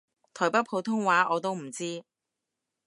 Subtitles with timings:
[0.33, 2.03] 台北普通話我都唔知